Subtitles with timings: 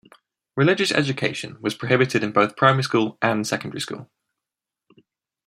[0.57, 2.83] Religious education was prohibited in both primary
[3.21, 4.09] and secondary school.